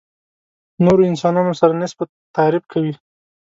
[0.85, 2.93] نورو انسانانو سره نسبت تعریف کوي.